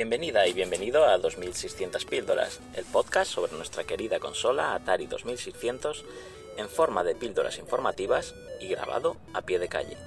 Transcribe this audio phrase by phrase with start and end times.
[0.00, 6.06] Bienvenida y bienvenido a 2600 píldoras, el podcast sobre nuestra querida consola Atari 2600
[6.56, 9.98] en forma de píldoras informativas y grabado a pie de calle.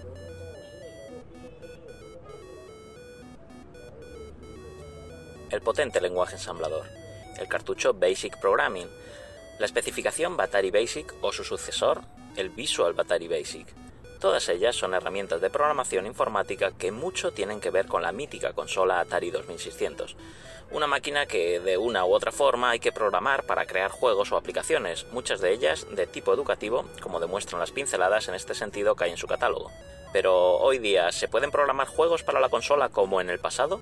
[5.51, 6.87] El potente lenguaje ensamblador,
[7.37, 8.89] el cartucho Basic Programming,
[9.59, 12.01] la especificación Battery Basic o su sucesor,
[12.35, 13.67] el Visual Battery Basic,
[14.23, 18.53] Todas ellas son herramientas de programación informática que mucho tienen que ver con la mítica
[18.53, 20.15] consola Atari 2600,
[20.71, 24.37] una máquina que de una u otra forma hay que programar para crear juegos o
[24.37, 29.03] aplicaciones, muchas de ellas de tipo educativo, como demuestran las pinceladas en este sentido que
[29.03, 29.71] hay en su catálogo.
[30.13, 33.81] Pero hoy día, ¿se pueden programar juegos para la consola como en el pasado?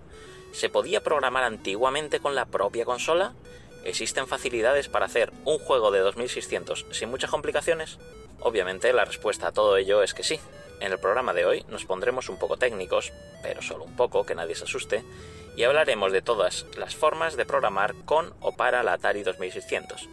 [0.54, 3.36] ¿Se podía programar antiguamente con la propia consola?
[3.84, 7.98] ¿Existen facilidades para hacer un juego de 2600 sin muchas complicaciones?
[8.40, 10.40] Obviamente la respuesta a todo ello es que sí.
[10.80, 13.12] En el programa de hoy nos pondremos un poco técnicos,
[13.44, 15.04] pero solo un poco, que nadie se asuste,
[15.56, 20.09] y hablaremos de todas las formas de programar con o para la Atari 2600.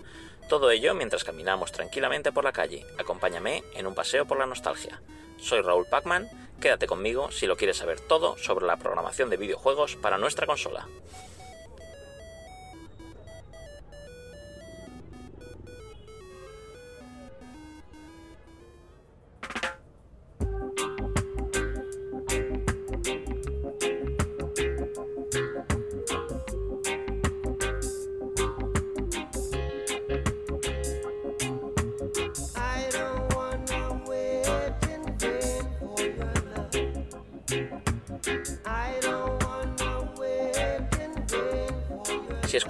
[0.48, 2.86] Todo ello mientras caminamos tranquilamente por la calle.
[2.98, 5.00] Acompáñame en un paseo por la nostalgia.
[5.38, 6.28] Soy Raúl Pacman,
[6.60, 10.86] quédate conmigo si lo quieres saber todo sobre la programación de videojuegos para nuestra consola.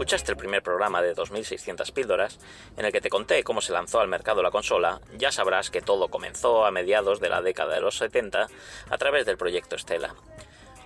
[0.09, 2.39] Escuchaste el primer programa de 2600 píldoras,
[2.79, 5.83] en el que te conté cómo se lanzó al mercado la consola, ya sabrás que
[5.83, 8.47] todo comenzó a mediados de la década de los 70
[8.89, 10.15] a través del proyecto Stella.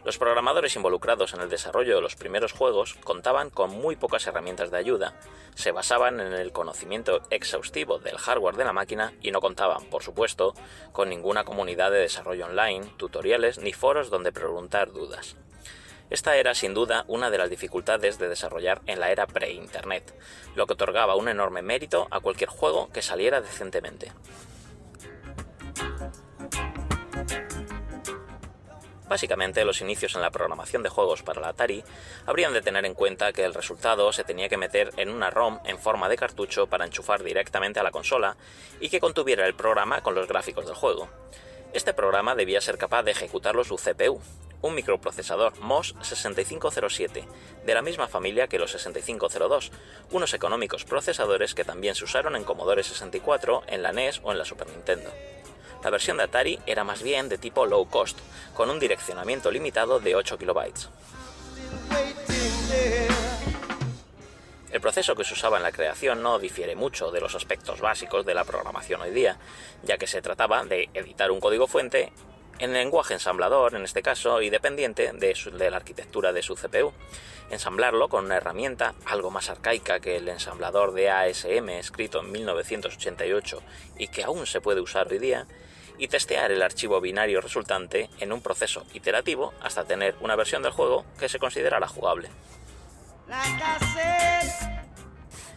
[0.04, 4.72] Los programadores involucrados en el desarrollo de los primeros juegos contaban con muy pocas herramientas
[4.72, 5.14] de ayuda,
[5.54, 10.02] se basaban en el conocimiento exhaustivo del hardware de la máquina y no contaban, por
[10.02, 10.52] supuesto,
[10.90, 15.36] con ninguna comunidad de desarrollo online, tutoriales ni foros donde preguntar dudas.
[16.12, 20.14] Esta era sin duda una de las dificultades de desarrollar en la era pre-Internet,
[20.54, 24.12] lo que otorgaba un enorme mérito a cualquier juego que saliera decentemente.
[29.08, 31.82] Básicamente, los inicios en la programación de juegos para la Atari
[32.26, 35.60] habrían de tener en cuenta que el resultado se tenía que meter en una ROM
[35.64, 38.36] en forma de cartucho para enchufar directamente a la consola
[38.80, 41.08] y que contuviera el programa con los gráficos del juego.
[41.72, 44.20] Este programa debía ser capaz de ejecutarlo su CPU,
[44.62, 47.24] un microprocesador MOS 6507,
[47.66, 49.72] de la misma familia que los 6502,
[50.12, 54.38] unos económicos procesadores que también se usaron en Commodore 64, en la NES o en
[54.38, 55.10] la Super Nintendo.
[55.82, 58.18] La versión de Atari era más bien de tipo low cost,
[58.54, 60.88] con un direccionamiento limitado de 8 kilobytes.
[64.70, 68.24] El proceso que se usaba en la creación no difiere mucho de los aspectos básicos
[68.24, 69.36] de la programación hoy día,
[69.82, 72.10] ya que se trataba de editar un código fuente
[72.62, 76.92] en lenguaje ensamblador, en este caso, y dependiente de, la arquitectura de su CPU.
[77.50, 83.60] Ensamblarlo con una herramienta algo más arcaica que el ensamblador de ASM escrito en 1988
[83.98, 85.44] y que aún se puede usar hoy día,
[85.98, 90.72] y testear el archivo binario resultante en un proceso iterativo hasta tener una versión del
[90.72, 92.30] juego que se considerara jugable.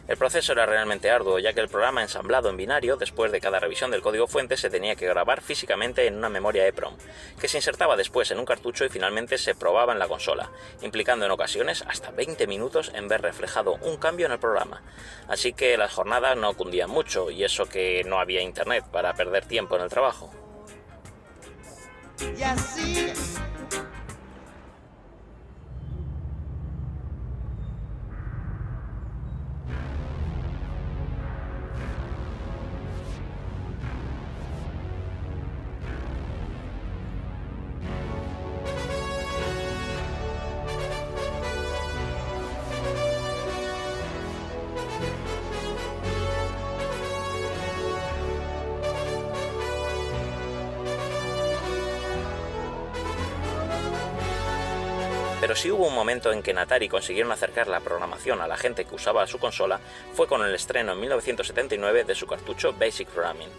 [0.07, 3.59] El proceso era realmente arduo, ya que el programa ensamblado en binario, después de cada
[3.59, 6.95] revisión del código fuente, se tenía que grabar físicamente en una memoria EPROM,
[7.39, 10.51] que se insertaba después en un cartucho y finalmente se probaba en la consola,
[10.83, 14.83] implicando en ocasiones hasta 20 minutos en ver reflejado un cambio en el programa.
[15.27, 19.45] Así que las jornadas no cundían mucho, y eso que no había internet para perder
[19.45, 20.31] tiempo en el trabajo.
[55.45, 58.57] Pero si hubo un momento en que en Atari consiguieron acercar la programación a la
[58.57, 59.79] gente que usaba su consola,
[60.15, 63.49] fue con el estreno en 1979 de su cartucho Basic Programming,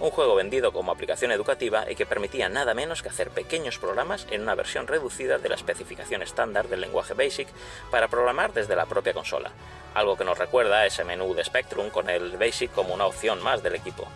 [0.00, 4.26] un juego vendido como aplicación educativa y que permitía nada menos que hacer pequeños programas
[4.32, 7.46] en una versión reducida de la especificación estándar del lenguaje BASIC
[7.92, 9.52] para programar desde la propia consola,
[9.94, 13.40] algo que nos recuerda a ese menú de Spectrum con el BASIC como una opción
[13.40, 14.08] más del equipo.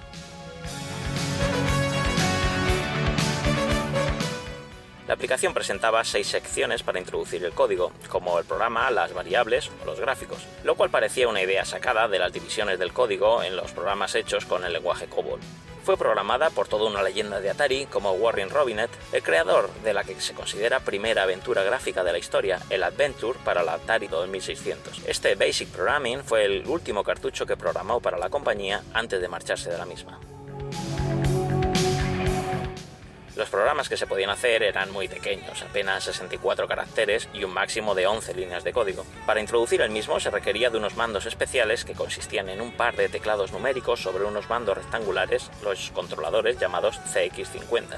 [5.21, 10.01] Aplicación presentaba seis secciones para introducir el código, como el programa, las variables o los
[10.01, 14.15] gráficos, lo cual parecía una idea sacada de las divisiones del código en los programas
[14.15, 15.39] hechos con el lenguaje COBOL.
[15.85, 20.05] Fue programada por toda una leyenda de Atari como Warren Robinet, el creador de la
[20.05, 25.03] que se considera primera aventura gráfica de la historia, el Adventure para la Atari 2600.
[25.07, 29.69] Este Basic Programming fue el último cartucho que programó para la compañía antes de marcharse
[29.69, 30.19] de la misma.
[33.41, 37.95] Los programas que se podían hacer eran muy pequeños, apenas 64 caracteres y un máximo
[37.95, 39.07] de 11 líneas de código.
[39.25, 42.97] Para introducir el mismo se requería de unos mandos especiales que consistían en un par
[42.97, 47.97] de teclados numéricos sobre unos mandos rectangulares, los controladores llamados CX50.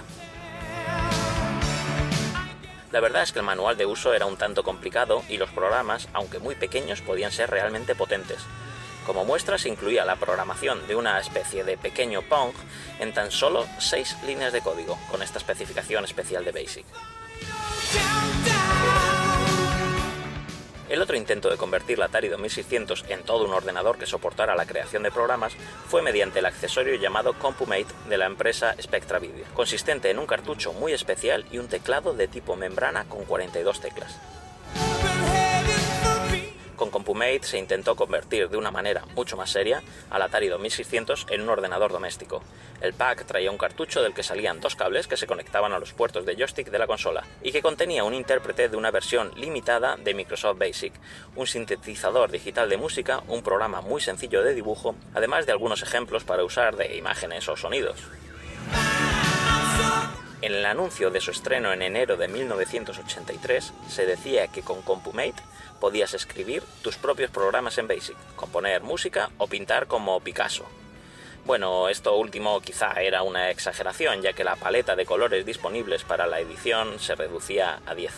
[2.92, 6.08] La verdad es que el manual de uso era un tanto complicado y los programas,
[6.12, 8.38] aunque muy pequeños, podían ser realmente potentes.
[9.06, 12.52] Como muestra se incluía la programación de una especie de pequeño Pong
[13.00, 16.86] en tan solo 6 líneas de código, con esta especificación especial de BASIC.
[20.88, 24.66] El otro intento de convertir la Atari 2600 en todo un ordenador que soportara la
[24.66, 25.54] creación de programas
[25.88, 30.74] fue mediante el accesorio llamado CompuMate de la empresa Spectra Video, consistente en un cartucho
[30.74, 34.20] muy especial y un teclado de tipo membrana con 42 teclas.
[36.82, 41.42] Con CompuMate se intentó convertir de una manera mucho más seria al Atari 2600 en
[41.42, 42.42] un ordenador doméstico.
[42.80, 45.92] El pack traía un cartucho del que salían dos cables que se conectaban a los
[45.92, 49.94] puertos de joystick de la consola y que contenía un intérprete de una versión limitada
[49.96, 50.92] de Microsoft Basic,
[51.36, 56.24] un sintetizador digital de música, un programa muy sencillo de dibujo, además de algunos ejemplos
[56.24, 58.00] para usar de imágenes o sonidos.
[60.40, 65.40] En el anuncio de su estreno en enero de 1983 se decía que con CompuMate
[65.82, 70.64] podías escribir tus propios programas en Basic, componer música o pintar como Picasso.
[71.44, 76.28] Bueno, esto último quizá era una exageración, ya que la paleta de colores disponibles para
[76.28, 78.12] la edición se reducía a 10.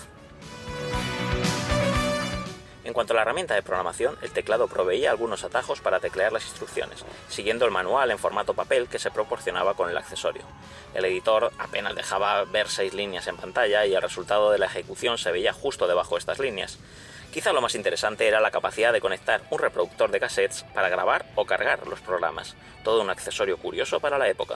[2.85, 6.45] En cuanto a la herramienta de programación, el teclado proveía algunos atajos para teclear las
[6.45, 10.43] instrucciones, siguiendo el manual en formato papel que se proporcionaba con el accesorio.
[10.93, 15.17] El editor apenas dejaba ver seis líneas en pantalla y el resultado de la ejecución
[15.17, 16.79] se veía justo debajo de estas líneas.
[17.35, 21.27] Quizá lo más interesante era la capacidad de conectar un reproductor de cassettes para grabar
[21.35, 22.55] o cargar los programas,
[22.85, 24.55] todo un accesorio curioso para la época.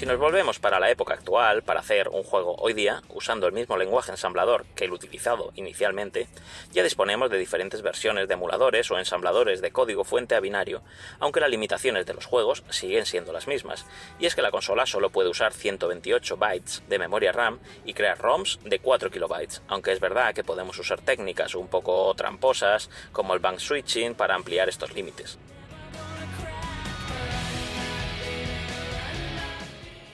[0.00, 3.52] Si nos volvemos para la época actual, para hacer un juego hoy día, usando el
[3.52, 6.26] mismo lenguaje ensamblador que el utilizado inicialmente,
[6.72, 10.80] ya disponemos de diferentes versiones de emuladores o ensambladores de código fuente a binario,
[11.18, 13.84] aunque las limitaciones de los juegos siguen siendo las mismas,
[14.18, 18.16] y es que la consola solo puede usar 128 bytes de memoria RAM y crear
[18.16, 23.34] ROMs de 4 kilobytes, aunque es verdad que podemos usar técnicas un poco tramposas como
[23.34, 25.38] el bank switching para ampliar estos límites.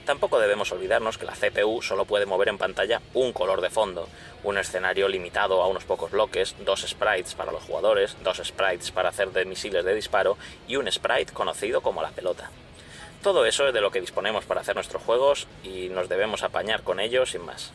[0.07, 4.07] Tampoco debemos olvidarnos que la CPU solo puede mover en pantalla un color de fondo,
[4.45, 9.09] un escenario limitado a unos pocos bloques, dos sprites para los jugadores, dos sprites para
[9.09, 12.49] hacer de misiles de disparo y un sprite conocido como la pelota.
[13.21, 16.83] Todo eso es de lo que disponemos para hacer nuestros juegos y nos debemos apañar
[16.83, 17.73] con ellos sin más.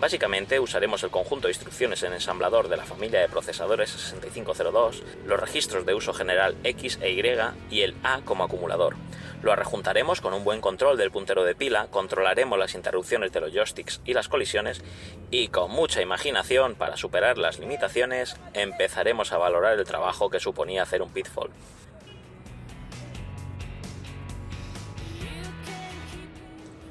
[0.00, 5.38] Básicamente usaremos el conjunto de instrucciones en ensamblador de la familia de procesadores 6502, los
[5.38, 7.22] registros de uso general X e Y
[7.70, 8.96] y el A como acumulador.
[9.42, 13.52] Lo arrejuntaremos con un buen control del puntero de pila, controlaremos las interrupciones de los
[13.52, 14.82] joysticks y las colisiones
[15.30, 20.82] y con mucha imaginación para superar las limitaciones empezaremos a valorar el trabajo que suponía
[20.82, 21.50] hacer un pitfall.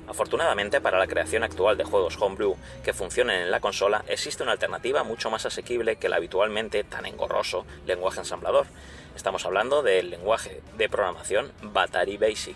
[0.09, 4.53] Afortunadamente para la creación actual de juegos homebrew que funcionen en la consola existe una
[4.53, 8.65] alternativa mucho más asequible que el habitualmente tan engorroso lenguaje ensamblador.
[9.15, 12.55] Estamos hablando del lenguaje de programación Battery Basic.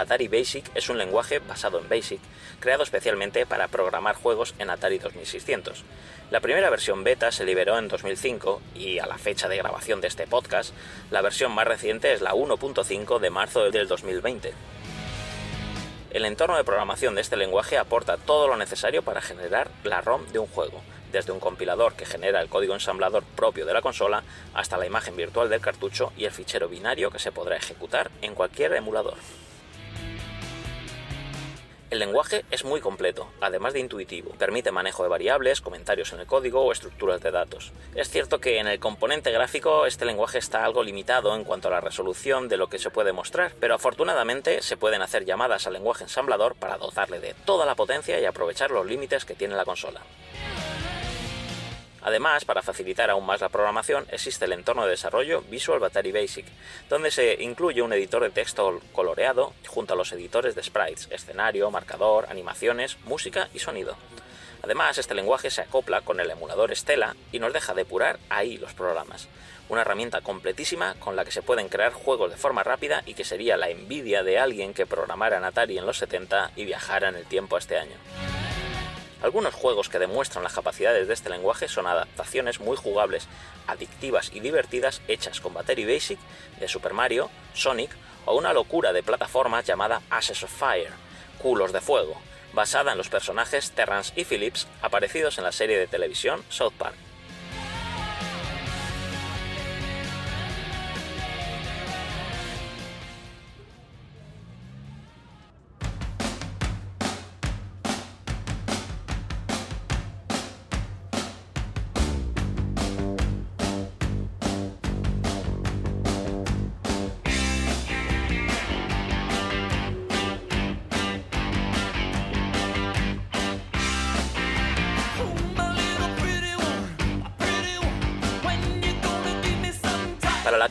[0.00, 2.20] Battery Basic es un lenguaje basado en BASIC,
[2.58, 5.84] creado especialmente para programar juegos en Atari 2600.
[6.30, 10.08] La primera versión beta se liberó en 2005 y a la fecha de grabación de
[10.08, 10.72] este podcast,
[11.10, 14.54] la versión más reciente es la 1.5 de marzo del 2020.
[16.12, 20.26] El entorno de programación de este lenguaje aporta todo lo necesario para generar la ROM
[20.28, 20.80] de un juego,
[21.12, 24.22] desde un compilador que genera el código ensamblador propio de la consola
[24.54, 28.34] hasta la imagen virtual del cartucho y el fichero binario que se podrá ejecutar en
[28.34, 29.18] cualquier emulador.
[31.90, 34.30] El lenguaje es muy completo, además de intuitivo.
[34.38, 37.72] Permite manejo de variables, comentarios en el código o estructuras de datos.
[37.96, 41.72] Es cierto que en el componente gráfico este lenguaje está algo limitado en cuanto a
[41.72, 45.72] la resolución de lo que se puede mostrar, pero afortunadamente se pueden hacer llamadas al
[45.72, 49.64] lenguaje ensamblador para dotarle de toda la potencia y aprovechar los límites que tiene la
[49.64, 50.00] consola.
[52.02, 56.46] Además, para facilitar aún más la programación, existe el entorno de desarrollo Visual Battery Basic,
[56.88, 61.70] donde se incluye un editor de texto coloreado junto a los editores de sprites, escenario,
[61.70, 63.96] marcador, animaciones, música y sonido.
[64.62, 68.74] Además, este lenguaje se acopla con el emulador Stella y nos deja depurar ahí los
[68.74, 69.28] programas.
[69.68, 73.24] Una herramienta completísima con la que se pueden crear juegos de forma rápida y que
[73.24, 77.16] sería la envidia de alguien que programara en Atari en los 70 y viajara en
[77.16, 77.96] el tiempo este año.
[79.22, 83.28] Algunos juegos que demuestran las capacidades de este lenguaje son adaptaciones muy jugables,
[83.66, 86.18] adictivas y divertidas hechas con Battery Basic
[86.58, 87.90] de Super Mario, Sonic
[88.24, 90.92] o una locura de plataformas llamada Ashes of Fire,
[91.38, 92.16] culos de fuego,
[92.54, 97.09] basada en los personajes Terrance y Phillips aparecidos en la serie de televisión South Park.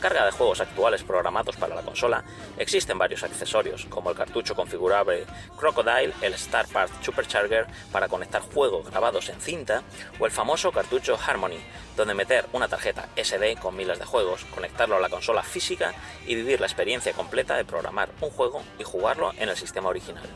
[0.00, 2.24] Carga de juegos actuales programados para la consola,
[2.58, 5.26] existen varios accesorios, como el cartucho configurable
[5.56, 6.66] Crocodile, el Star
[7.02, 9.82] Supercharger para conectar juegos grabados en cinta,
[10.18, 11.60] o el famoso cartucho Harmony,
[11.96, 15.94] donde meter una tarjeta SD con miles de juegos, conectarlo a la consola física
[16.26, 20.28] y vivir la experiencia completa de programar un juego y jugarlo en el sistema original.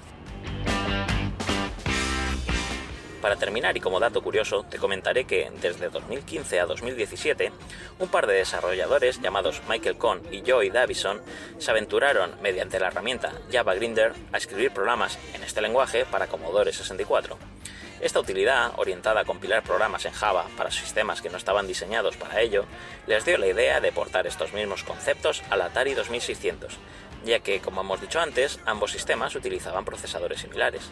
[3.24, 7.52] Para terminar y como dato curioso, te comentaré que desde 2015 a 2017,
[7.98, 11.22] un par de desarrolladores llamados Michael Cohn y Joey Davison
[11.56, 16.74] se aventuraron mediante la herramienta Java Grinder a escribir programas en este lenguaje para Commodore
[16.74, 17.38] 64.
[18.02, 22.42] Esta utilidad, orientada a compilar programas en Java para sistemas que no estaban diseñados para
[22.42, 22.66] ello,
[23.06, 26.74] les dio la idea de portar estos mismos conceptos al Atari 2600,
[27.24, 30.90] ya que, como hemos dicho antes, ambos sistemas utilizaban procesadores similares.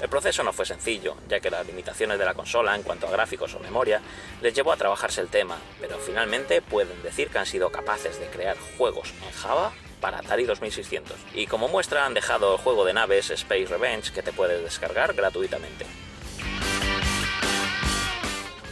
[0.00, 3.10] El proceso no fue sencillo, ya que las limitaciones de la consola en cuanto a
[3.10, 4.00] gráficos o memoria
[4.40, 8.26] les llevó a trabajarse el tema, pero finalmente pueden decir que han sido capaces de
[8.26, 11.16] crear juegos en Java para Atari 2600.
[11.34, 15.12] Y como muestra han dejado el juego de naves Space Revenge que te puedes descargar
[15.12, 15.84] gratuitamente.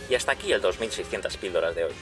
[0.08, 1.92] Y hasta aquí el 2600 píldoras de hoy.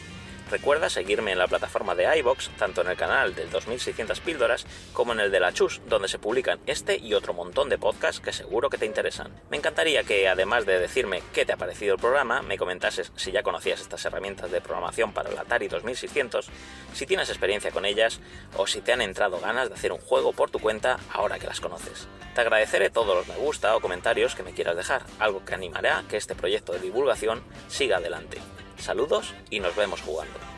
[0.51, 5.13] Recuerda seguirme en la plataforma de iBox, tanto en el canal del 2600 píldoras como
[5.13, 8.33] en el de la Chus, donde se publican este y otro montón de podcasts que
[8.33, 9.33] seguro que te interesan.
[9.51, 13.33] Me encantaría que, además de decirme qué te ha parecido el programa, me comentases si
[13.33, 16.49] ya conocías estas herramientas de programación para el Atari 2600,
[16.95, 18.21] si tienes experiencia con ellas
[18.57, 21.49] o si te han entrado ganas de hacer un juego por tu cuenta ahora que
[21.49, 22.07] las conoces.
[22.37, 25.99] Te agradeceré todos los me gusta o comentarios que me quieras dejar, algo que animará
[25.99, 28.39] a que este proyecto de divulgación siga adelante.
[28.79, 30.56] Saludos y nos vemos jugando.